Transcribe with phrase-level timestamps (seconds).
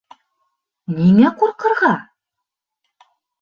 [0.95, 1.93] Ниңә ҡурҡырға?